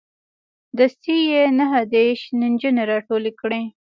دستې 0.77 1.15
یې 1.29 1.43
نه 1.57 1.67
دېرش 1.93 2.21
نجونې 2.41 2.83
راټولې 2.91 3.31
کړې. 3.41 3.61